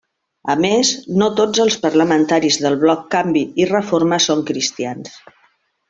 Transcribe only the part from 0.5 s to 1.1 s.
A més,